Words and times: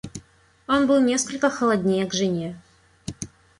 Он 0.65 0.87
был 0.87 0.99
несколько 0.99 1.47
холоднее 1.51 2.07
к 2.07 2.13
жене. 2.15 2.59